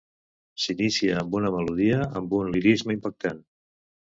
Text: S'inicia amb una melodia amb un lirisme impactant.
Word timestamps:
S'inicia 0.63 1.19
amb 1.23 1.37
una 1.41 1.51
melodia 1.57 1.99
amb 2.21 2.33
un 2.41 2.51
lirisme 2.57 2.99
impactant. 2.99 3.45